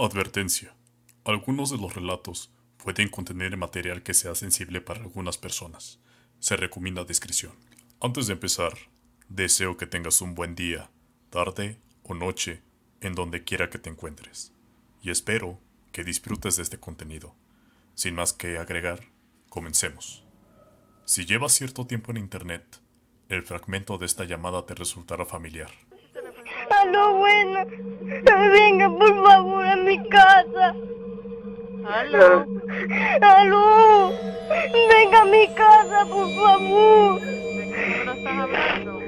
[0.00, 0.76] Advertencia.
[1.24, 5.98] Algunos de los relatos pueden contener material que sea sensible para algunas personas.
[6.38, 7.54] Se recomienda discreción.
[8.00, 8.74] Antes de empezar,
[9.28, 10.88] deseo que tengas un buen día,
[11.30, 12.62] tarde o noche,
[13.00, 14.52] en donde quiera que te encuentres.
[15.02, 15.58] Y espero
[15.90, 17.34] que disfrutes de este contenido.
[17.96, 19.00] Sin más que agregar,
[19.48, 20.22] comencemos.
[21.06, 22.80] Si llevas cierto tiempo en Internet,
[23.28, 25.72] el fragmento de esta llamada te resultará familiar.
[26.70, 27.64] Aló, bueno.
[28.50, 30.74] Venga, por favor, a mi casa.
[31.86, 32.46] Aló.
[33.20, 34.12] Aló.
[34.72, 37.20] Venga a mi casa, por favor.
[37.20, 39.00] ¿De qué número estás hablando?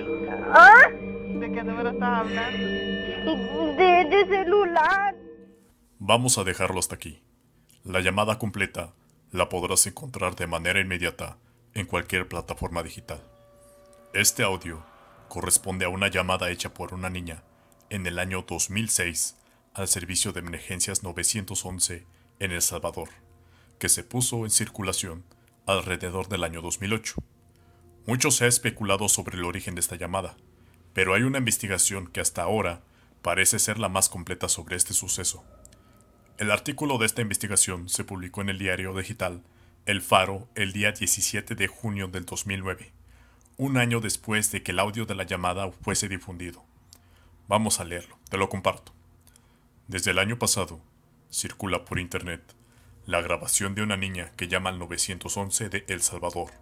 [0.53, 0.89] ¿Ah?
[0.91, 2.59] ¿De qué número estás hablando?
[3.77, 5.15] De, de celular.
[5.99, 7.23] Vamos a dejarlo hasta aquí.
[7.85, 8.93] La llamada completa
[9.31, 11.37] la podrás encontrar de manera inmediata
[11.75, 13.23] en cualquier plataforma digital.
[14.13, 14.83] Este audio
[15.29, 17.43] corresponde a una llamada hecha por una niña
[17.91, 19.37] en el año 2006
[19.75, 22.07] al servicio de emergencias 911
[22.39, 23.09] en El Salvador,
[23.79, 25.25] que se puso en circulación
[25.67, 27.17] alrededor del año 2008.
[28.07, 30.37] Mucho se ha especulado sobre el origen de esta llamada,
[30.95, 32.81] pero hay una investigación que hasta ahora
[33.23, 35.45] parece ser la más completa sobre este suceso.
[36.39, 39.43] El artículo de esta investigación se publicó en el diario digital
[39.85, 42.93] El Faro el día 17 de junio del 2009,
[43.57, 46.70] un año después de que el audio de la llamada fuese difundido.
[47.51, 48.93] Vamos a leerlo, te lo comparto.
[49.89, 50.81] Desde el año pasado,
[51.33, 52.41] circula por internet
[53.07, 56.53] la grabación de una niña que llama al 911 de El Salvador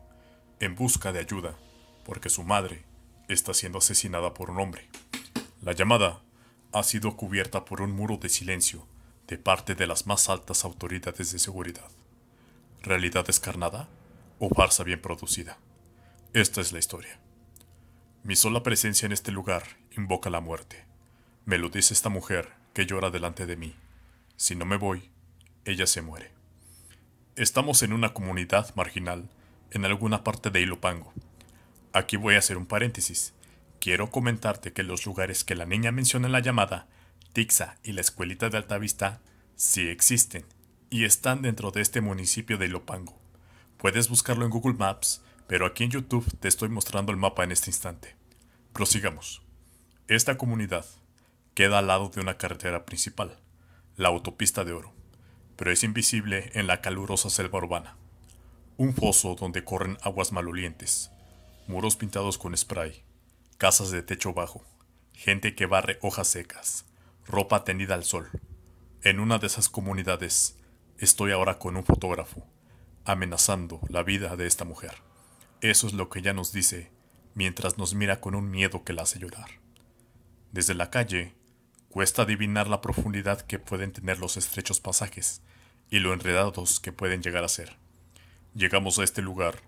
[0.60, 1.58] en busca de ayuda
[2.06, 2.86] porque su madre
[3.28, 4.88] está siendo asesinada por un hombre.
[5.60, 6.22] La llamada
[6.72, 8.88] ha sido cubierta por un muro de silencio
[9.26, 11.90] de parte de las más altas autoridades de seguridad.
[12.80, 13.90] ¿Realidad descarnada
[14.38, 15.58] o farsa bien producida?
[16.32, 17.20] Esta es la historia.
[18.24, 19.64] Mi sola presencia en este lugar
[19.98, 20.84] invoca la muerte.
[21.44, 23.74] Me lo dice esta mujer que llora delante de mí.
[24.36, 25.10] Si no me voy,
[25.64, 26.30] ella se muere.
[27.36, 29.28] Estamos en una comunidad marginal
[29.70, 31.12] en alguna parte de Ilopango.
[31.92, 33.34] Aquí voy a hacer un paréntesis.
[33.80, 36.86] Quiero comentarte que los lugares que la niña menciona en la llamada,
[37.32, 39.20] Tixa y la escuelita de Altavista,
[39.56, 40.44] sí existen
[40.90, 43.18] y están dentro de este municipio de Ilopango.
[43.76, 47.52] Puedes buscarlo en Google Maps, pero aquí en YouTube te estoy mostrando el mapa en
[47.52, 48.16] este instante.
[48.72, 49.47] Prosigamos.
[50.08, 50.86] Esta comunidad
[51.52, 53.38] queda al lado de una carretera principal,
[53.98, 54.94] la autopista de oro,
[55.54, 57.98] pero es invisible en la calurosa selva urbana.
[58.78, 61.10] Un foso donde corren aguas malolientes,
[61.66, 63.02] muros pintados con spray,
[63.58, 64.64] casas de techo bajo,
[65.12, 66.86] gente que barre hojas secas,
[67.26, 68.30] ropa tendida al sol.
[69.02, 70.56] En una de esas comunidades
[70.96, 72.46] estoy ahora con un fotógrafo,
[73.04, 75.02] amenazando la vida de esta mujer.
[75.60, 76.90] Eso es lo que ella nos dice
[77.34, 79.67] mientras nos mira con un miedo que la hace llorar.
[80.52, 81.34] Desde la calle,
[81.90, 85.42] cuesta adivinar la profundidad que pueden tener los estrechos pasajes
[85.90, 87.76] y lo enredados que pueden llegar a ser.
[88.54, 89.62] Llegamos a este lugar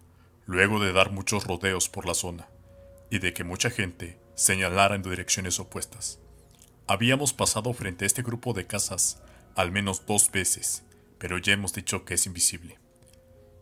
[0.46, 2.48] luego de dar muchos rodeos por la zona
[3.10, 6.18] y de que mucha gente señalara en direcciones opuestas.
[6.86, 9.22] Habíamos pasado frente a este grupo de casas
[9.54, 10.82] al menos dos veces,
[11.18, 12.78] pero ya hemos dicho que es invisible.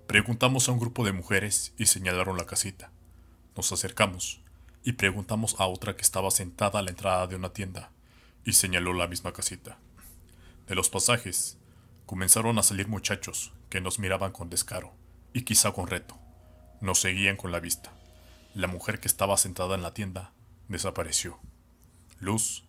[0.06, 2.92] Preguntamos a un grupo de mujeres y señalaron la casita.
[3.56, 4.40] Nos acercamos
[4.84, 7.90] y preguntamos a otra que estaba sentada a la entrada de una tienda
[8.44, 9.78] y señaló la misma casita.
[10.66, 11.58] De los pasajes
[12.06, 14.92] comenzaron a salir muchachos que nos miraban con descaro
[15.32, 16.16] y quizá con reto.
[16.80, 17.92] Nos seguían con la vista.
[18.54, 20.32] La mujer que estaba sentada en la tienda
[20.68, 21.38] desapareció.
[22.20, 22.64] Luz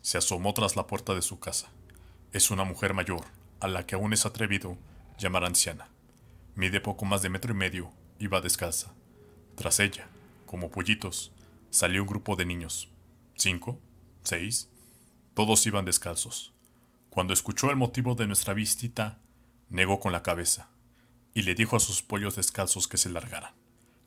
[0.00, 1.68] se asomó tras la puerta de su casa.
[2.32, 3.24] Es una mujer mayor,
[3.60, 4.76] a la que aún es atrevido
[5.18, 5.88] llamar anciana.
[6.54, 8.92] Mide poco más de metro y medio, iba descalza.
[9.56, 10.08] Tras ella,
[10.46, 11.32] como pollitos,
[11.70, 12.88] salió un grupo de niños.
[13.36, 13.80] Cinco,
[14.22, 14.68] seis,
[15.34, 16.52] todos iban descalzos.
[17.08, 19.18] Cuando escuchó el motivo de nuestra visita,
[19.68, 20.68] negó con la cabeza
[21.34, 23.54] y le dijo a sus pollos descalzos que se largaran,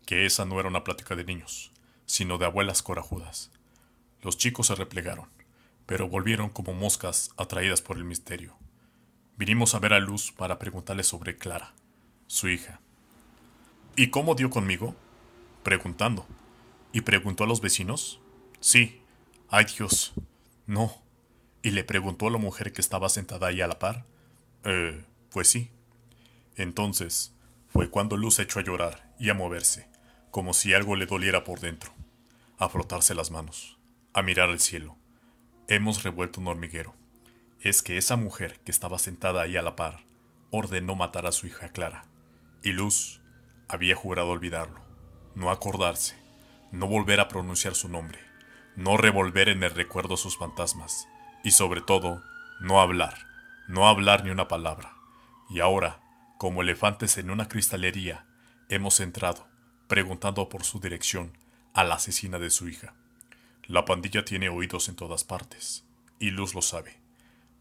[0.06, 1.72] que esa no era una plática de niños,
[2.06, 3.52] sino de abuelas corajudas.
[4.22, 5.30] Los chicos se replegaron,
[5.86, 8.56] pero volvieron como moscas atraídas por el misterio.
[9.38, 11.74] Vinimos a ver a Luz para preguntarle sobre Clara,
[12.28, 12.80] su hija.
[13.96, 14.96] ¿Y cómo dio conmigo?
[15.64, 16.26] Preguntando.
[16.94, 18.22] ¿Y preguntó a los vecinos?
[18.60, 19.02] Sí.
[19.50, 20.14] Ay Dios.
[20.68, 21.02] No.
[21.64, 24.06] ¿Y le preguntó a la mujer que estaba sentada ahí a la par?
[24.64, 25.72] Eh, pues sí.
[26.56, 27.34] Entonces,
[27.68, 29.90] fue cuando Luz echó a llorar y a moverse,
[30.30, 31.92] como si algo le doliera por dentro,
[32.60, 33.80] a frotarse las manos,
[34.14, 34.96] a mirar al cielo.
[35.68, 36.94] Hemos revuelto un hormiguero.
[37.60, 40.04] Es que esa mujer que estaba sentada ahí a la par
[40.52, 42.06] ordenó matar a su hija Clara.
[42.62, 43.22] Y Luz
[43.68, 44.82] había jurado olvidarlo,
[45.34, 46.16] no acordarse,
[46.74, 48.20] no volver a pronunciar su nombre,
[48.76, 51.08] no revolver en el recuerdo sus fantasmas,
[51.44, 52.24] y sobre todo,
[52.62, 53.28] no hablar,
[53.68, 54.96] no hablar ni una palabra.
[55.52, 56.02] Y ahora,
[56.40, 58.26] como elefantes en una cristalería,
[58.70, 59.48] hemos entrado,
[59.88, 61.38] preguntando por su dirección
[61.76, 62.96] a la asesina de su hija.
[63.68, 65.86] La pandilla tiene oídos en todas partes,
[66.18, 67.00] y Luz lo sabe.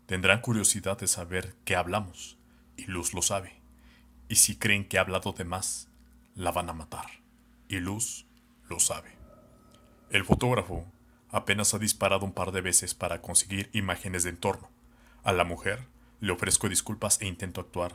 [0.07, 2.39] Tendrán curiosidad de saber qué hablamos,
[2.79, 3.61] y Luz lo sabe.
[4.31, 5.91] Y si creen que ha hablado de más,
[6.35, 7.21] la van a matar,
[7.69, 8.25] y Luz
[8.73, 9.11] lo sabe.
[10.11, 10.87] El fotógrafo
[11.31, 14.71] apenas ha disparado un par de veces para conseguir imágenes de entorno.
[15.23, 15.87] A la mujer
[16.21, 17.93] le ofrezco disculpas e intento actuar,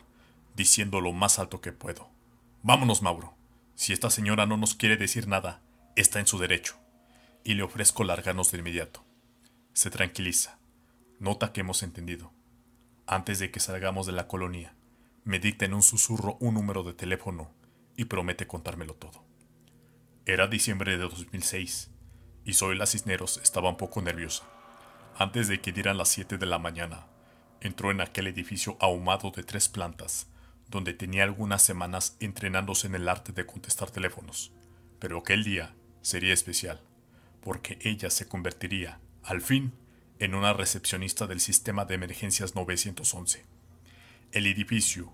[0.56, 2.10] diciendo lo más alto que puedo.
[2.62, 3.36] Vámonos, Mauro.
[3.74, 5.62] Si esta señora no nos quiere decir nada,
[5.96, 6.76] está en su derecho.
[7.44, 9.04] Y le ofrezco largarnos de inmediato.
[9.74, 10.60] Se tranquiliza.
[11.20, 12.32] Nota que hemos entendido.
[13.08, 14.76] Antes de que salgamos de la colonia,
[15.24, 17.52] me dicta en un susurro un número de teléfono
[17.96, 19.27] y promete contármelo todo.
[20.30, 21.90] Era diciembre de 2006
[22.44, 24.44] y Zoila Cisneros estaba un poco nerviosa.
[25.18, 27.08] Antes de que dieran las 7 de la mañana,
[27.62, 30.28] entró en aquel edificio ahumado de tres plantas,
[30.68, 34.52] donde tenía algunas semanas entrenándose en el arte de contestar teléfonos.
[35.00, 36.82] Pero aquel día sería especial,
[37.40, 39.72] porque ella se convertiría, al fin,
[40.20, 43.46] en una recepcionista del sistema de emergencias 911.
[44.34, 45.10] El edificio,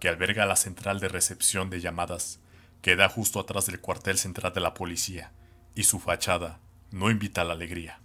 [0.00, 2.40] que alberga la central de recepción de llamadas,
[2.86, 5.32] queda justo atrás del cuartel central de la policía,
[5.74, 6.60] y su fachada
[6.92, 7.98] no invita a la alegría.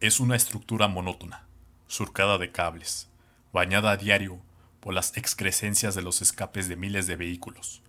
[0.00, 1.46] Es una estructura monótona,
[1.86, 3.08] surcada de cables,
[3.54, 4.38] bañada a diario
[4.80, 7.80] por las excrescencias de los escapes de miles de vehículos.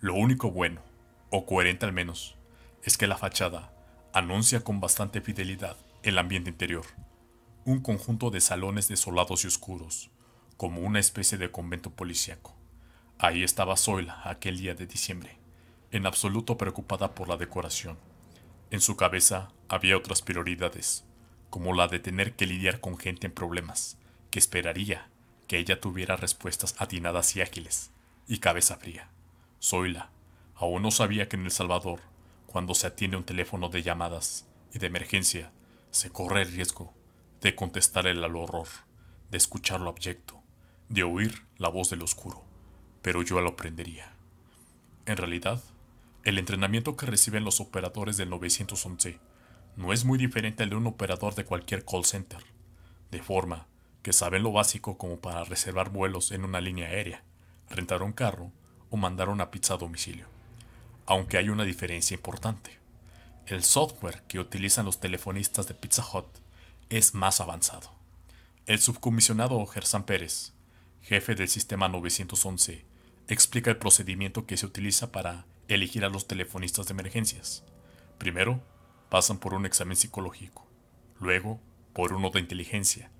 [0.00, 0.82] Lo único bueno,
[1.30, 2.36] o coherente al menos,
[2.82, 3.72] es que la fachada
[4.12, 6.84] anuncia con bastante fidelidad el ambiente interior,
[7.64, 10.10] un conjunto de salones desolados y oscuros,
[10.58, 12.54] como una especie de convento policíaco.
[13.18, 15.39] Ahí estaba Zoila aquel día de diciembre,
[15.92, 17.98] en absoluto preocupada por la decoración.
[18.70, 21.04] En su cabeza había otras prioridades,
[21.50, 23.98] como la de tener que lidiar con gente en problemas,
[24.30, 25.08] que esperaría
[25.48, 27.90] que ella tuviera respuestas atinadas y ágiles,
[28.28, 29.10] y cabeza fría.
[29.60, 30.10] Zoila
[30.54, 32.00] aún no sabía que en El Salvador,
[32.46, 35.50] cuando se atiende un teléfono de llamadas y de emergencia,
[35.90, 36.94] se corre el riesgo
[37.40, 38.68] de contestar el al horror,
[39.30, 40.40] de escuchar lo abyecto,
[40.88, 42.44] de oír la voz del oscuro,
[43.02, 44.12] pero yo lo aprendería.
[45.06, 45.60] En realidad,
[46.24, 49.18] el entrenamiento que reciben los operadores del 911
[49.76, 52.42] no es muy diferente al de un operador de cualquier call center,
[53.10, 53.66] de forma
[54.02, 57.24] que saben lo básico como para reservar vuelos en una línea aérea,
[57.70, 58.52] rentar un carro
[58.90, 60.26] o mandar una pizza a domicilio.
[61.06, 62.78] Aunque hay una diferencia importante.
[63.46, 66.26] El software que utilizan los telefonistas de Pizza Hut
[66.90, 67.90] es más avanzado.
[68.66, 70.52] El subcomisionado Gersan Pérez,
[71.02, 72.84] jefe del sistema 911,
[73.28, 77.64] explica el procedimiento que se utiliza para elegir a los telefonistas de emergencias.
[78.18, 78.62] Primero,
[79.08, 80.66] pasan por un examen psicológico,
[81.18, 81.60] luego
[81.92, 83.10] por uno de inteligencia,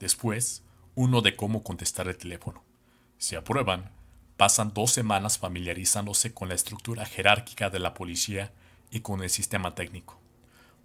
[0.00, 0.62] después
[0.94, 2.64] uno de cómo contestar el teléfono.
[3.18, 3.92] Si aprueban,
[4.36, 8.52] pasan dos semanas familiarizándose con la estructura jerárquica de la policía
[8.90, 10.20] y con el sistema técnico.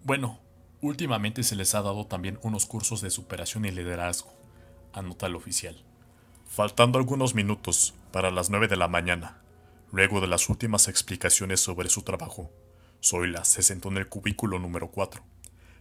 [0.04, 0.38] Bueno,
[0.80, 4.32] últimamente se les ha dado también unos cursos de superación y liderazgo,
[4.92, 5.82] anota el oficial.
[6.46, 9.41] Faltando algunos minutos para las nueve de la mañana,
[9.92, 12.50] luego de las últimas explicaciones sobre su trabajo,
[13.04, 15.22] Zoila se sentó en el cubículo número 4.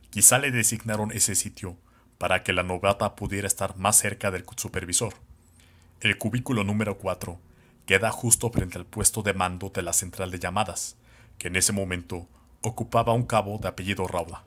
[0.10, 1.78] Quizá le designaron ese sitio
[2.18, 5.14] para que la novata pudiera estar más cerca del supervisor.
[6.02, 7.40] El cubículo número 4
[7.86, 10.98] queda justo frente al puesto de mando de la central de llamadas,
[11.38, 12.28] que en ese momento
[12.62, 14.44] ocupaba un cabo de apellido Raula.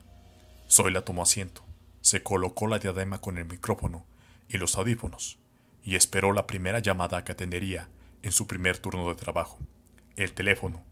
[0.69, 1.65] Zoila tomó asiento,
[2.01, 4.05] se colocó la diadema con el micrófono
[4.47, 5.39] y los audífonos,
[5.83, 7.89] y esperó la primera llamada que atendería
[8.25, 9.59] en su primer turno de trabajo.
[10.15, 10.83] El teléfono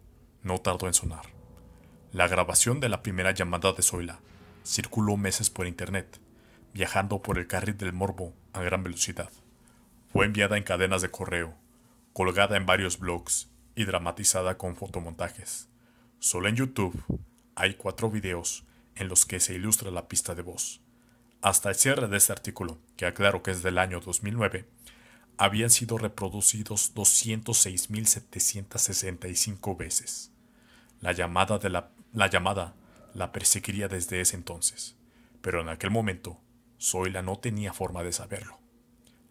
[0.43, 1.25] no tardó en sonar.
[2.11, 4.19] La grabación de la primera llamada de Zoila
[4.63, 6.19] circuló meses por internet,
[6.75, 9.31] viajando por el carril del morbo a gran velocidad.
[10.11, 11.55] Fue enviada en cadenas de correo,
[12.13, 15.69] colgada en varios blogs y dramatizada con fotomontajes.
[16.19, 17.03] Solo en YouTube
[17.55, 18.63] hay cuatro videos
[18.95, 20.81] en los que se ilustra la pista de voz.
[21.41, 24.67] Hasta el cierre de este artículo, que aclaro que es del año 2009,
[25.37, 30.31] habían sido reproducidos 206.765 veces.
[31.01, 32.75] La llamada de la la llamada
[33.15, 34.95] la perseguiría desde ese entonces,
[35.41, 36.39] pero en aquel momento
[36.79, 38.59] Zoila no tenía forma de saberlo.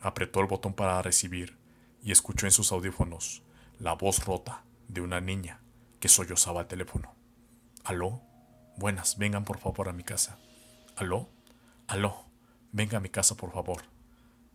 [0.01, 1.57] Apretó el botón para recibir
[2.03, 3.43] y escuchó en sus audífonos
[3.79, 5.61] la voz rota de una niña
[6.01, 7.15] que sollozaba el teléfono.
[7.85, 8.21] ¿Aló?
[8.77, 10.39] Buenas, vengan por favor a mi casa.
[10.97, 11.29] ¿Aló?
[11.87, 12.25] ¿Aló?
[12.73, 13.83] Venga a mi casa por favor.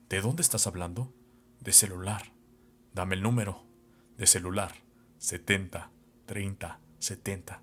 [0.10, 1.14] ¿De dónde estás hablando?
[1.60, 2.32] De celular.
[2.94, 3.64] Dame el número.
[4.18, 4.74] De celular.
[5.18, 5.92] 70,
[6.26, 7.62] 30, 70.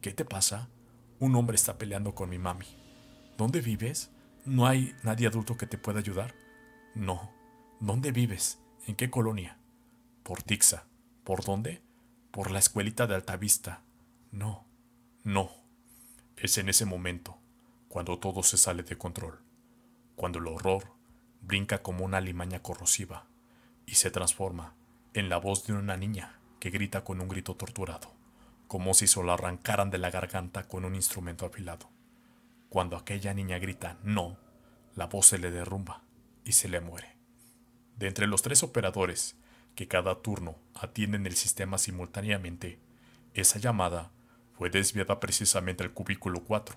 [0.00, 0.68] ¿Qué te pasa?
[1.18, 2.66] Un hombre está peleando con mi mami.
[3.36, 4.10] ¿Dónde vives?
[4.44, 6.34] ¿No hay nadie adulto que te pueda ayudar?
[6.94, 7.36] No,
[7.80, 8.58] ¿Dónde vives?
[8.86, 9.58] ¿En qué colonia?
[10.22, 10.86] Por Tixa.
[11.24, 11.82] ¿Por dónde?
[12.30, 13.82] Por la escuelita de Altavista.
[14.30, 14.66] No,
[15.24, 15.50] no.
[16.38, 17.38] Es en ese momento,
[17.88, 19.42] cuando todo se sale de control,
[20.14, 20.94] cuando el horror
[21.42, 23.28] brinca como una limaña corrosiva
[23.86, 24.74] y se transforma
[25.14, 28.12] en la voz de una niña que grita con un grito torturado,
[28.66, 31.88] como si se lo arrancaran de la garganta con un instrumento afilado.
[32.68, 34.36] Cuando aquella niña grita no,
[34.94, 36.02] la voz se le derrumba
[36.44, 37.16] y se le muere.
[37.96, 39.36] De entre los tres operadores
[39.74, 42.78] que cada turno atienden el sistema simultáneamente,
[43.34, 44.10] esa llamada
[44.54, 46.76] fue desviada precisamente al cubículo 4,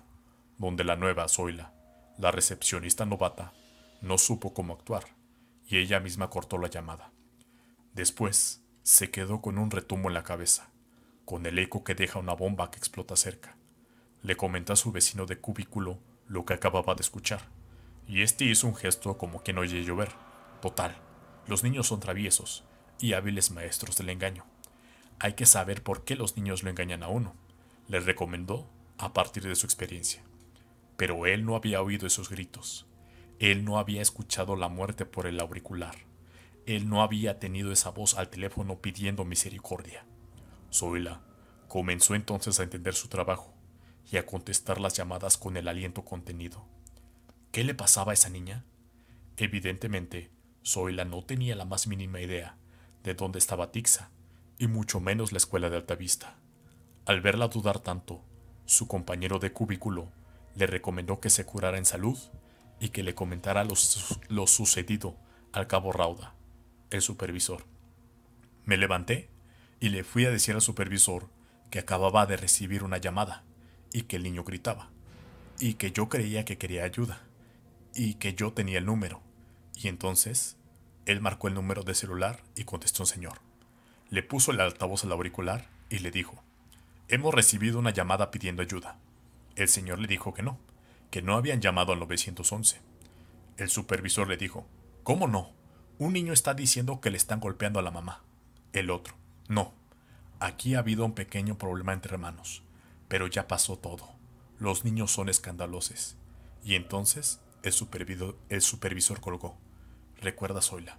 [0.58, 1.72] donde la nueva Zoila,
[2.18, 3.52] la recepcionista novata,
[4.02, 5.04] no supo cómo actuar,
[5.70, 7.10] y ella misma cortó la llamada.
[7.94, 10.68] Después, se quedó con un retumbo en la cabeza,
[11.24, 13.56] con el eco que deja una bomba que explota cerca.
[14.22, 17.48] Le comentó a su vecino de cubículo lo que acababa de escuchar,
[18.06, 20.10] y este hizo un gesto como quien oye llover.
[20.60, 20.94] Total,
[21.46, 22.64] los niños son traviesos
[22.98, 24.44] y hábiles maestros del engaño.
[25.20, 27.34] Hay que saber por qué los niños lo engañan a uno
[27.90, 30.22] le recomendó a partir de su experiencia.
[30.96, 32.86] Pero él no había oído esos gritos.
[33.40, 35.94] Él no había escuchado la muerte por el auricular.
[36.66, 40.04] Él no había tenido esa voz al teléfono pidiendo misericordia.
[40.70, 41.22] Zoila
[41.66, 43.54] comenzó entonces a entender su trabajo
[44.12, 46.66] y a contestar las llamadas con el aliento contenido.
[47.50, 48.66] ¿Qué le pasaba a esa niña?
[49.38, 50.30] Evidentemente,
[50.62, 52.58] Zoila no tenía la más mínima idea
[53.02, 54.10] de dónde estaba Tixa,
[54.58, 56.36] y mucho menos la escuela de Altavista.
[57.06, 58.22] Al verla dudar tanto,
[58.66, 60.12] su compañero de cubículo
[60.56, 62.18] le recomendó que se curara en salud
[62.80, 65.16] y que le comentara lo, sucedido
[65.52, 66.34] al cabo Rauda,
[66.90, 67.66] el supervisor.
[68.64, 69.28] Me levanté
[69.78, 71.28] y le fui a decir al supervisor
[71.70, 73.44] que acababa de recibir una llamada
[73.92, 74.90] y que el niño gritaba,
[75.60, 77.22] y que yo creía que quería ayuda,
[77.94, 79.20] y que yo tenía el número.
[79.76, 80.56] Y entonces
[81.06, 83.40] él marcó el número de celular y contestó un señor.
[84.08, 86.42] Le puso el altavoz al auricular y le dijo,
[87.08, 88.96] Hemos recibido una llamada pidiendo ayuda.
[89.56, 90.58] El señor le dijo que no,
[91.10, 92.80] que no habían llamado al 911.
[93.56, 94.66] El supervisor le dijo,
[95.02, 95.50] ¿Cómo no?
[95.98, 98.22] Un niño está diciendo que le están golpeando a la mamá.
[98.72, 99.14] El otro,
[99.48, 99.74] no.
[100.38, 102.62] Aquí ha habido un pequeño problema entre hermanos,
[103.08, 104.08] pero ya pasó todo.
[104.58, 106.16] Los niños son escandalosos.
[106.64, 109.56] Y entonces el supervisor, el supervisor colgó.
[110.20, 110.98] Recuerda Zoila.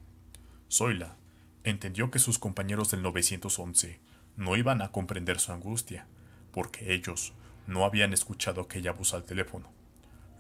[0.69, 1.15] Zoila
[1.63, 3.99] entendió que sus compañeros del 911
[4.35, 6.07] no iban a comprender su angustia,
[6.51, 7.33] porque ellos
[7.67, 9.69] no habían escuchado aquella voz al teléfono.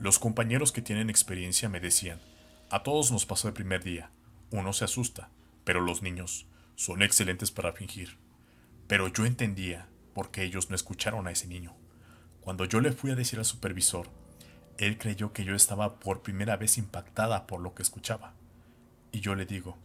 [0.01, 2.19] Los compañeros que tienen experiencia me decían,
[2.71, 4.09] a todos nos pasó el primer día,
[4.49, 5.29] uno se asusta,
[5.63, 8.17] pero los niños son excelentes para fingir.
[8.87, 11.75] Pero yo entendía por qué ellos no escucharon a ese niño.
[12.39, 14.09] Cuando yo le fui a decir al supervisor,
[14.79, 18.33] él creyó que yo estaba por primera vez impactada por lo que escuchaba.
[19.11, 19.77] Y yo le digo,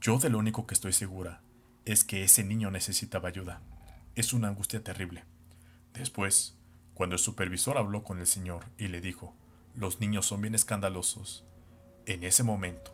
[0.00, 1.42] yo de lo único que estoy segura
[1.84, 3.60] es que ese niño necesitaba ayuda.
[4.14, 5.24] Es una angustia terrible.
[5.92, 6.56] Después,
[6.94, 9.34] cuando el supervisor habló con el señor y le dijo,
[9.78, 11.44] los niños son bien escandalosos,
[12.04, 12.92] en ese momento,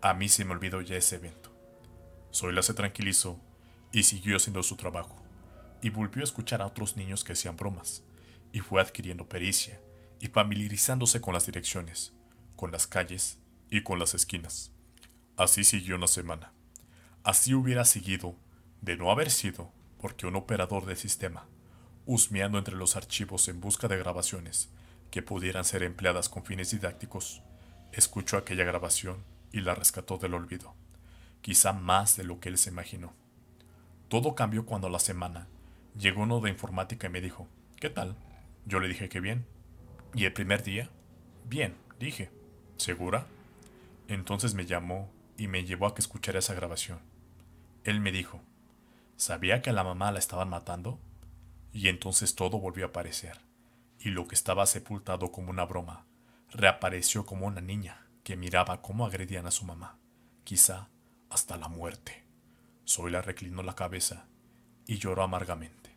[0.00, 1.52] a mí se me olvidó ya ese evento.
[2.32, 3.40] Zoila se tranquilizó
[3.90, 5.20] y siguió haciendo su trabajo,
[5.82, 8.04] y volvió a escuchar a otros niños que hacían bromas,
[8.52, 9.80] y fue adquiriendo pericia
[10.20, 12.12] y familiarizándose con las direcciones,
[12.54, 13.38] con las calles
[13.68, 14.70] y con las esquinas.
[15.36, 16.52] Así siguió una semana.
[17.24, 18.36] Así hubiera seguido,
[18.80, 21.48] de no haber sido, porque un operador de sistema,
[22.06, 24.71] husmeando entre los archivos en busca de grabaciones
[25.12, 27.42] que pudieran ser empleadas con fines didácticos,
[27.92, 30.74] escuchó aquella grabación y la rescató del olvido,
[31.42, 33.12] quizá más de lo que él se imaginó.
[34.08, 35.48] Todo cambió cuando la semana
[35.96, 37.46] llegó uno de informática y me dijo,
[37.78, 38.16] ¿qué tal?
[38.64, 39.46] Yo le dije que bien.
[40.14, 40.88] ¿Y el primer día?
[41.44, 42.30] Bien, dije.
[42.78, 43.26] ¿Segura?
[44.08, 47.00] Entonces me llamó y me llevó a que escuchara esa grabación.
[47.84, 48.40] Él me dijo,
[49.16, 50.98] ¿sabía que a la mamá la estaban matando?
[51.70, 53.40] Y entonces todo volvió a aparecer,
[54.04, 56.06] y lo que estaba sepultado como una broma,
[56.50, 59.98] reapareció como una niña que miraba cómo agredían a su mamá,
[60.44, 60.88] quizá
[61.30, 62.24] hasta la muerte.
[62.86, 64.26] Zoila reclinó la cabeza
[64.86, 65.96] y lloró amargamente.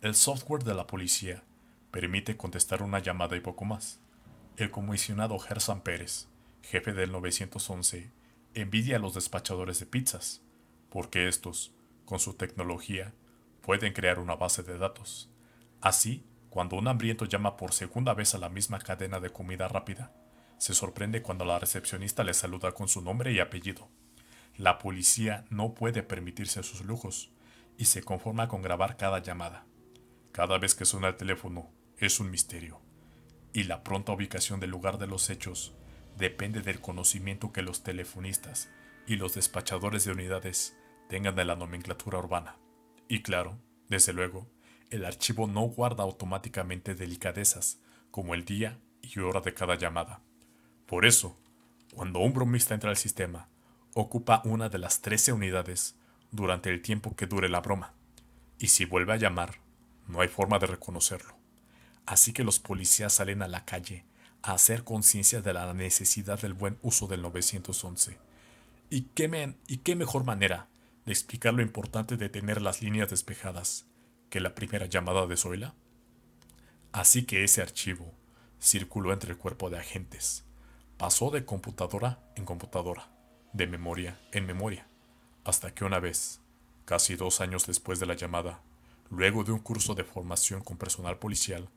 [0.00, 1.44] El software de la policía
[1.90, 4.00] permite contestar una llamada y poco más.
[4.56, 6.28] El comisionado Gerson Pérez,
[6.62, 8.10] jefe del 911,
[8.54, 10.42] envidia a los despachadores de pizzas
[10.92, 11.72] porque estos,
[12.04, 13.14] con su tecnología,
[13.62, 15.30] pueden crear una base de datos.
[15.80, 16.22] Así,
[16.52, 20.12] cuando un hambriento llama por segunda vez a la misma cadena de comida rápida,
[20.58, 23.88] se sorprende cuando la recepcionista le saluda con su nombre y apellido.
[24.58, 27.30] La policía no puede permitirse sus lujos
[27.78, 29.64] y se conforma con grabar cada llamada.
[30.32, 32.82] Cada vez que suena el teléfono es un misterio,
[33.54, 35.72] y la pronta ubicación del lugar de los hechos
[36.18, 38.68] depende del conocimiento que los telefonistas
[39.06, 40.76] y los despachadores de unidades
[41.08, 42.58] tengan de la nomenclatura urbana.
[43.08, 44.50] Y claro, desde luego,
[44.92, 47.78] el archivo no guarda automáticamente delicadezas
[48.10, 50.20] como el día y hora de cada llamada.
[50.86, 51.38] Por eso,
[51.94, 53.48] cuando un bromista entra al sistema,
[53.94, 55.96] ocupa una de las 13 unidades
[56.30, 57.94] durante el tiempo que dure la broma,
[58.58, 59.60] y si vuelve a llamar,
[60.08, 61.34] no hay forma de reconocerlo.
[62.04, 64.04] Así que los policías salen a la calle
[64.42, 68.18] a hacer conciencia de la necesidad del buen uso del 911.
[68.90, 70.68] ¿Y qué, ¿Y qué mejor manera
[71.06, 73.86] de explicar lo importante de tener las líneas despejadas
[74.32, 75.74] que la primera llamada de Zoila?
[76.90, 78.14] Así que ese archivo
[78.58, 80.46] circuló entre el cuerpo de agentes.
[80.96, 83.10] Pasó de computadora en computadora,
[83.52, 84.86] de memoria en memoria,
[85.44, 86.40] hasta que una vez,
[86.86, 88.62] casi dos años después de la llamada,
[89.10, 91.68] luego de un curso de formación con personal policial,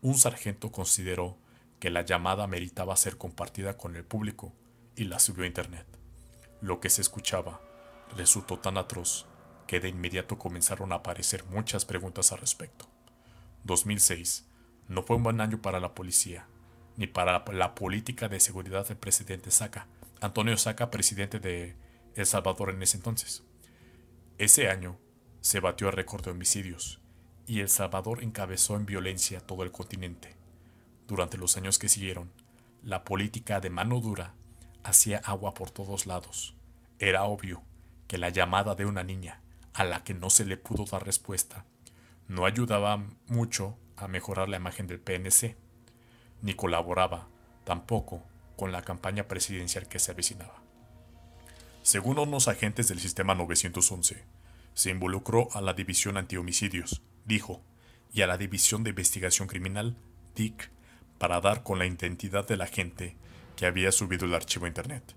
[0.00, 1.36] un sargento consideró
[1.80, 4.54] que la llamada meritaba ser compartida con el público
[4.96, 5.86] y la subió a internet.
[6.62, 7.60] Lo que se escuchaba
[8.16, 9.26] resultó tan atroz
[9.70, 12.88] que de inmediato comenzaron a aparecer muchas preguntas al respecto.
[13.62, 14.48] 2006
[14.88, 16.48] no fue un buen año para la policía,
[16.96, 19.86] ni para la política de seguridad del presidente Saca,
[20.20, 21.76] Antonio Saca, presidente de
[22.16, 23.44] El Salvador en ese entonces.
[24.38, 24.98] Ese año
[25.40, 27.00] se batió el récord de homicidios
[27.46, 30.34] y El Salvador encabezó en violencia todo el continente.
[31.06, 32.32] Durante los años que siguieron,
[32.82, 34.34] la política de mano dura
[34.82, 36.56] hacía agua por todos lados.
[36.98, 37.62] Era obvio
[38.08, 39.40] que la llamada de una niña
[39.74, 41.64] a la que no se le pudo dar respuesta
[42.30, 45.56] no ayudaba mucho a mejorar la imagen del PNC,
[46.42, 47.26] ni colaboraba
[47.64, 48.22] tampoco
[48.56, 50.62] con la campaña presidencial que se avecinaba.
[51.82, 54.24] Según unos agentes del sistema 911,
[54.74, 57.64] se involucró a la División Antihomicidios, dijo,
[58.12, 59.96] y a la División de Investigación Criminal,
[60.36, 60.70] DIC,
[61.18, 63.16] para dar con la identidad de la gente
[63.56, 65.16] que había subido el archivo a Internet.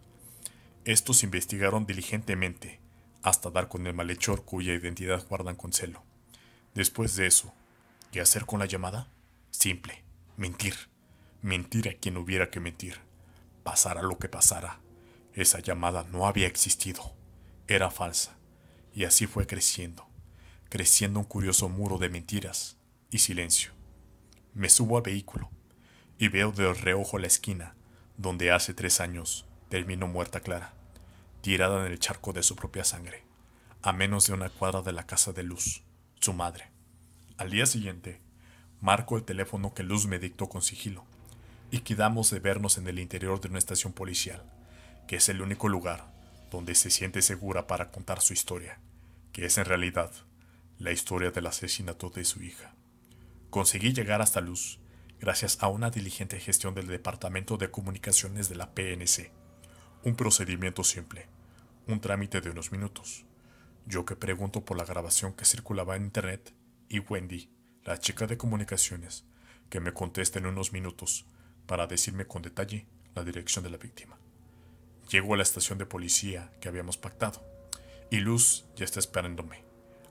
[0.83, 2.79] Estos investigaron diligentemente
[3.23, 6.03] hasta dar con el malhechor cuya identidad guardan con celo.
[6.75, 7.53] Después de eso,
[8.13, 9.07] ¿Qué hacer con la llamada?
[9.49, 10.03] Simple,
[10.37, 10.75] mentir.
[11.41, 12.99] Mentir a quien hubiera que mentir.
[13.63, 14.81] Pasara lo que pasara.
[15.33, 17.15] Esa llamada no había existido.
[17.67, 18.37] Era falsa.
[18.93, 20.05] Y así fue creciendo.
[20.69, 22.77] Creciendo un curioso muro de mentiras
[23.09, 23.71] y silencio.
[24.53, 25.49] Me subo al vehículo
[26.19, 27.75] y veo de reojo la esquina
[28.17, 30.75] donde hace tres años terminó muerta Clara,
[31.43, 33.25] tirada en el charco de su propia sangre,
[33.81, 35.83] a menos de una cuadra de la casa de Luz,
[36.21, 36.71] su madre.
[37.37, 38.21] Al día siguiente,
[38.79, 41.03] marco el teléfono que Luz me dictó con sigilo
[41.69, 44.41] y quedamos de vernos en el interior de una estación policial,
[45.05, 46.13] que es el único lugar
[46.49, 48.79] donde se siente segura para contar su historia,
[49.33, 50.13] que es en realidad
[50.79, 52.73] la historia del asesinato de su hija.
[53.49, 54.79] Conseguí llegar hasta Luz
[55.19, 59.42] gracias a una diligente gestión del Departamento de Comunicaciones de la PNC.
[60.05, 61.27] Un procedimiento simple,
[61.87, 63.23] un trámite de unos minutos.
[63.85, 66.53] Yo que pregunto por la grabación que circulaba en Internet
[66.89, 67.49] y Wendy,
[67.85, 69.23] la chica de comunicaciones,
[69.69, 71.25] que me contesta en unos minutos
[71.67, 72.85] para decirme con detalle
[73.15, 74.17] la dirección de la víctima.
[75.09, 77.41] Llego a la estación de policía que habíamos pactado
[78.09, 79.63] y Luz ya está esperándome.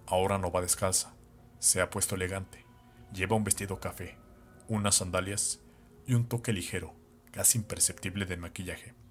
[0.07, 1.15] Ahora no va descalza,
[1.59, 2.65] se ha puesto elegante,
[3.13, 4.17] lleva un vestido café,
[4.69, 5.61] unas sandalias
[6.07, 6.95] y un toque ligero,
[7.31, 9.02] casi imperceptible de maquillaje.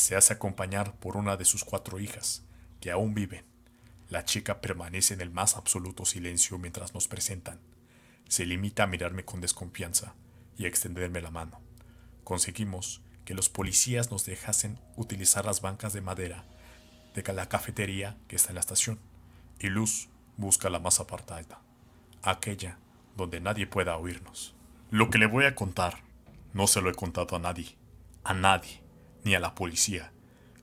[0.00, 2.42] Se hace acompañar por una de sus cuatro hijas,
[2.80, 3.44] que aún viven
[4.08, 7.60] la chica permanece en el más absoluto silencio mientras nos presentan.
[8.28, 10.14] Se limita a mirarme con desconfianza
[10.56, 11.60] y a extenderme la mano.
[12.24, 16.44] Conseguimos que los policías nos dejasen utilizar las bancas de madera
[17.14, 18.98] de la cafetería que está en la estación,
[19.58, 20.08] y Luz
[20.38, 21.60] busca la más apartada,
[22.22, 22.78] aquella
[23.16, 24.54] donde nadie pueda oírnos.
[24.90, 26.02] Lo que le voy a contar
[26.54, 27.76] no se lo he contado a nadie,
[28.24, 28.80] a nadie,
[29.24, 30.12] ni a la policía,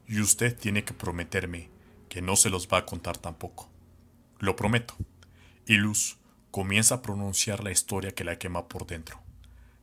[0.07, 1.69] y usted tiene que prometerme
[2.09, 3.69] que no se los va a contar tampoco.
[4.39, 4.95] Lo prometo.
[5.65, 6.17] Y Luz
[6.51, 9.21] comienza a pronunciar la historia que la quema por dentro.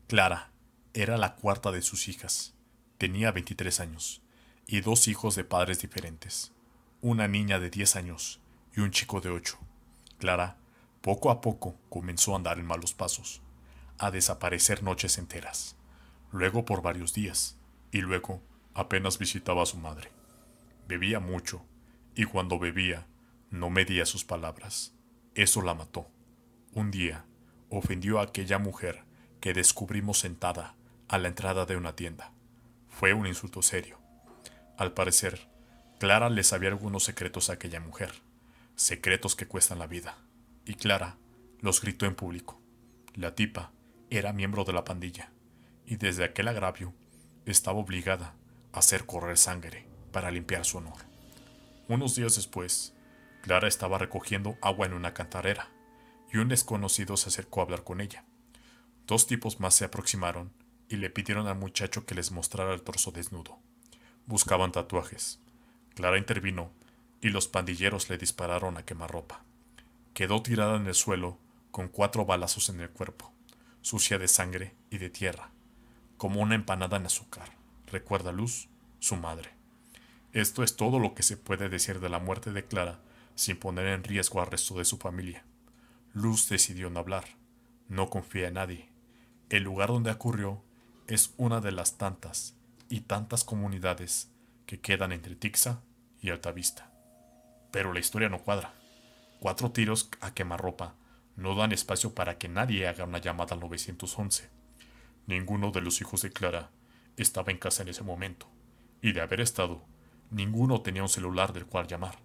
[0.08, 0.50] Clara
[0.94, 2.54] era la cuarta de sus hijas.
[2.98, 4.22] Tenía 23 años
[4.66, 6.52] y dos hijos de padres diferentes.
[7.00, 8.40] Una niña de 10 años
[8.74, 9.58] y un chico de 8.
[10.18, 10.56] Clara,
[11.02, 13.42] poco a poco, comenzó a andar en malos pasos,
[13.98, 15.76] a desaparecer noches enteras,
[16.32, 17.58] luego por varios días,
[17.92, 18.40] y luego
[18.74, 20.10] apenas visitaba a su madre.
[20.86, 21.64] Bebía mucho
[22.14, 23.06] y cuando bebía
[23.50, 24.92] no medía sus palabras.
[25.34, 26.08] Eso la mató.
[26.72, 27.24] Un día
[27.70, 29.04] ofendió a aquella mujer
[29.40, 30.74] que descubrimos sentada
[31.08, 32.32] a la entrada de una tienda.
[32.88, 33.98] Fue un insulto serio.
[34.76, 35.48] Al parecer,
[35.98, 38.12] Clara le sabía algunos secretos a aquella mujer,
[38.74, 40.16] secretos que cuestan la vida,
[40.64, 41.16] y Clara
[41.60, 42.60] los gritó en público.
[43.14, 43.72] La tipa
[44.10, 45.30] era miembro de la pandilla,
[45.86, 46.92] y desde aquel agravio
[47.46, 48.34] estaba obligada
[48.74, 50.98] hacer correr sangre para limpiar su honor.
[51.88, 52.94] Unos días después,
[53.42, 55.68] Clara estaba recogiendo agua en una cantarera
[56.32, 58.24] y un desconocido se acercó a hablar con ella.
[59.06, 60.52] Dos tipos más se aproximaron
[60.88, 63.58] y le pidieron al muchacho que les mostrara el torso desnudo.
[64.26, 65.40] Buscaban tatuajes.
[65.94, 66.70] Clara intervino
[67.20, 69.42] y los pandilleros le dispararon a quemarropa.
[70.14, 71.38] Quedó tirada en el suelo
[71.70, 73.32] con cuatro balazos en el cuerpo,
[73.82, 75.50] sucia de sangre y de tierra,
[76.16, 77.50] como una empanada en azúcar.
[77.94, 78.66] Recuerda Luz,
[78.98, 79.50] su madre.
[80.32, 82.98] Esto es todo lo que se puede decir de la muerte de Clara
[83.36, 85.44] sin poner en riesgo al resto de su familia.
[86.12, 87.24] Luz decidió no hablar.
[87.88, 88.88] No confía en nadie.
[89.48, 90.60] El lugar donde ocurrió
[91.06, 92.56] es una de las tantas
[92.88, 94.28] y tantas comunidades
[94.66, 95.80] que quedan entre Tixa
[96.20, 96.90] y Altavista.
[97.70, 98.74] Pero la historia no cuadra.
[99.38, 100.96] Cuatro tiros a quemarropa
[101.36, 104.50] no dan espacio para que nadie haga una llamada al 911.
[105.28, 106.72] Ninguno de los hijos de Clara
[107.16, 108.46] estaba en casa en ese momento,
[109.00, 109.84] y de haber estado,
[110.30, 112.18] ninguno tenía un celular del cual llamar.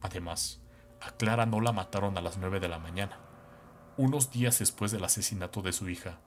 [0.00, 0.60] Además,
[1.00, 3.18] a Clara no la mataron a las nueve de la mañana.
[3.96, 6.20] Unos días después del asesinato de su hija,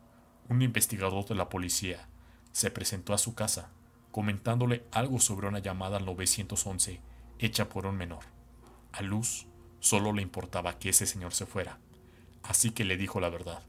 [0.50, 2.08] un investigador de la policía
[2.52, 3.72] se presentó a su casa
[4.12, 7.02] comentándole algo sobre una llamada al 911
[7.40, 8.24] hecha por un menor.
[8.92, 9.48] A Luz
[9.80, 11.80] solo le importaba que ese señor se fuera,
[12.44, 13.64] así que le dijo la verdad.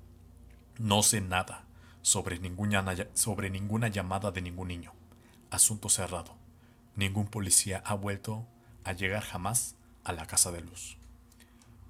[0.78, 1.63] No sé nada
[2.04, 4.92] sobre ninguna, sobre ninguna llamada de ningún niño.
[5.50, 6.36] Asunto cerrado.
[6.96, 8.46] Ningún policía ha vuelto
[8.84, 10.98] a llegar jamás a la casa de Luz.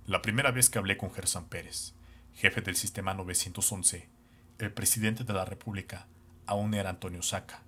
[0.06, 1.94] La primera vez que hablé con Gerson Pérez,
[2.32, 4.08] jefe del sistema 911,
[4.60, 6.06] el presidente de la República
[6.46, 7.62] aún era Antonio Saca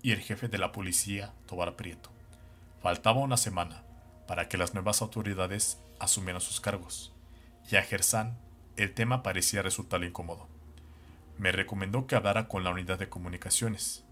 [0.00, 2.10] y el jefe de la policía Tobar Prieto.
[2.80, 3.82] Faltaba una semana
[4.28, 7.12] para que las nuevas autoridades asumieran sus cargos,
[7.68, 8.38] y a Gersán
[8.76, 10.59] el tema parecía resultarle incómodo.
[11.40, 14.04] Me recomendó que hablara con la unidad de comunicaciones.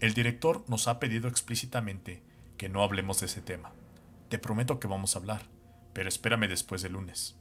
[0.00, 2.22] El director nos ha pedido explícitamente
[2.58, 3.72] que no hablemos de ese tema.
[4.28, 5.46] Te prometo que vamos a hablar,
[5.94, 7.38] pero espérame después del lunes.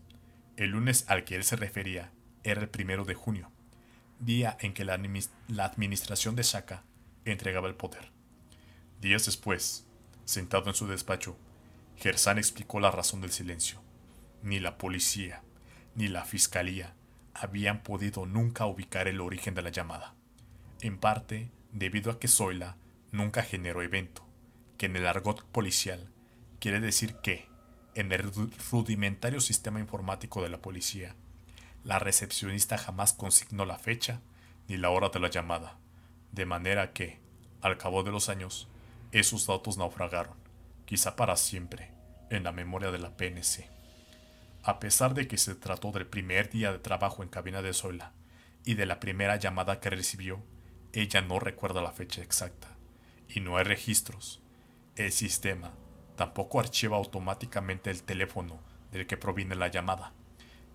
[0.56, 2.10] El lunes al que él se refería
[2.46, 3.52] era el primero de junio,
[4.22, 6.86] día en que la, administración de Shaka
[7.26, 8.14] entregaba el poder.
[9.02, 9.86] Días después,
[10.24, 11.36] sentado en su despacho,
[11.98, 13.82] Gersán explicó la razón del silencio.
[14.42, 15.42] Ni la policía,
[15.96, 16.94] ni la fiscalía
[17.40, 20.16] habían podido nunca ubicar el origen de la llamada,
[20.82, 22.78] en parte debido a que Zoila
[23.12, 24.26] nunca generó evento,
[24.78, 26.12] que en el argot policial
[26.60, 27.48] quiere decir que,
[27.96, 28.32] en el
[28.72, 31.16] rudimentario sistema informático de la policía,
[31.84, 34.22] la recepcionista jamás consignó la fecha
[34.68, 35.78] ni la hora de la llamada,
[36.32, 37.20] de manera que,
[37.62, 38.68] al cabo de los años,
[39.12, 40.36] esos datos naufragaron,
[40.86, 41.92] quizá para siempre,
[42.30, 43.77] en la memoria de la PNC.
[44.68, 48.12] A pesar de que se trató del primer día de trabajo en cabina de Zoila
[48.66, 50.44] y de la primera llamada que recibió,
[50.92, 52.76] ella no recuerda la fecha exacta,
[53.30, 54.42] y no hay registros.
[54.98, 55.72] El sistema
[56.18, 58.60] tampoco archiva automáticamente el teléfono
[58.92, 60.12] del que proviene la llamada,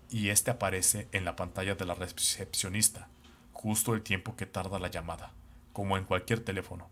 [0.09, 3.09] y este aparece en la pantalla de la recepcionista,
[3.51, 5.33] justo el tiempo que tarda la llamada,
[5.71, 6.89] como en cualquier teléfono.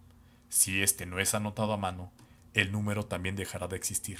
[0.49, 2.11] Si este no es anotado a mano,
[2.53, 4.19] el número también dejará de existir.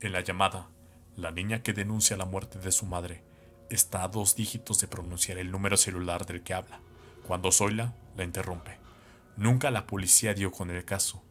[0.00, 0.68] En la llamada,
[1.16, 3.22] la niña que denuncia la muerte de su madre
[3.70, 6.80] está a dos dígitos de pronunciar el número celular del que habla,
[7.26, 8.78] cuando Zoila la interrumpe.
[9.36, 11.22] Nunca la policía dio con el caso,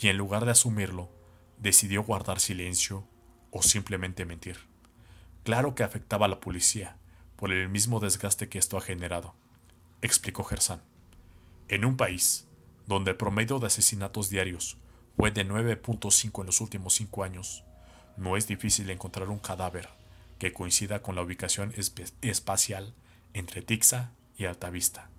[0.00, 1.10] y en lugar de asumirlo,
[1.58, 3.06] decidió guardar silencio
[3.50, 4.58] o simplemente mentir.
[5.44, 6.96] Claro que afectaba a la policía,
[7.36, 9.34] por el mismo desgaste que esto ha generado,
[10.02, 10.82] explicó Gersán.
[11.68, 12.46] En un país
[12.86, 14.78] donde el promedio de asesinatos diarios
[15.16, 17.64] fue de 9.5 en los últimos cinco años,
[18.16, 19.88] no es difícil encontrar un cadáver
[20.38, 21.72] que coincida con la ubicación
[22.22, 22.94] espacial
[23.32, 25.10] entre Tixa y Altavista.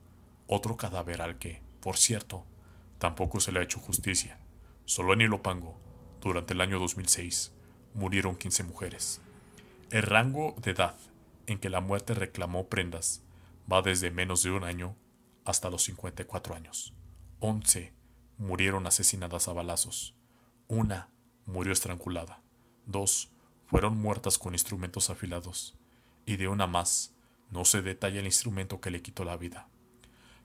[0.47, 2.45] Otro cadáver al que, por cierto,
[2.99, 4.37] tampoco se le ha hecho justicia.
[4.85, 5.79] Solo en Ilopango,
[6.21, 7.53] durante el año 2006,
[7.93, 9.21] murieron 15 mujeres.
[9.89, 10.95] El rango de edad
[11.47, 13.23] en que la muerte reclamó prendas
[13.71, 14.95] va desde menos de un año
[15.43, 16.93] hasta los 54 años.
[17.39, 17.93] 11
[18.37, 20.15] murieron asesinadas a balazos.
[20.67, 21.09] Una
[21.45, 22.44] murió estrangulada.
[22.85, 23.29] Dos
[23.67, 25.75] fueron muertas con instrumentos afilados.
[26.25, 27.13] Y de una más
[27.51, 29.67] no se detalla el instrumento que le quitó la vida.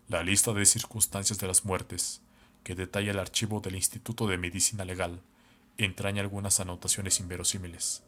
[0.09, 2.23] La lista de circunstancias de las muertes,
[2.65, 5.21] que detalla el archivo del Instituto de Medicina Legal,
[5.79, 8.03] entraña algunas anotaciones inverosímiles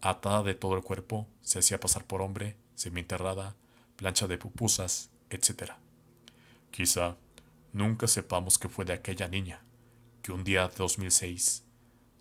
[0.00, 3.54] atada de todo el cuerpo, se hacía pasar por hombre, semienterrada,
[3.96, 5.72] plancha de pupusas, etc.
[6.70, 7.16] Quizá
[7.72, 9.62] nunca sepamos que fue de aquella niña
[10.22, 11.64] que un día de 2006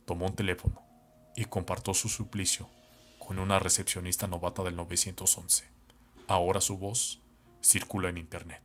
[0.06, 0.82] tomó un teléfono
[1.40, 2.68] y compartió su suplicio
[3.18, 5.64] con una recepcionista novata del 911.
[6.28, 7.22] Ahora su voz
[7.62, 8.62] circula en Internet.